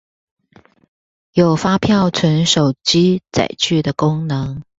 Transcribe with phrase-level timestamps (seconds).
[1.33, 4.63] 有發票存手機載具的功能